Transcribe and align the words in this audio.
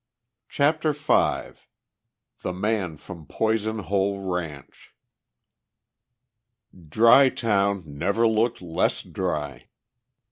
CHAPTER 0.49 0.93
V 0.93 1.59
THE 2.41 2.51
MAN 2.53 2.97
FROM 2.97 3.27
POISON 3.27 3.77
HOLE 3.83 4.27
RANCH 4.33 4.95
Dry 6.89 7.29
Town 7.29 7.83
never 7.85 8.27
looked 8.27 8.63
less 8.63 9.03
dry. 9.03 9.67